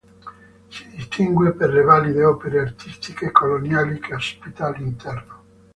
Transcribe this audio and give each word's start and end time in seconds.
Si 0.67 0.87
distingue 0.87 1.51
per 1.53 1.71
le 1.71 1.83
valide 1.83 2.23
opere 2.25 2.57
artistiche 2.59 3.29
coloniali 3.29 3.99
che 3.99 4.15
ospita 4.15 4.65
all'interno. 4.65 5.43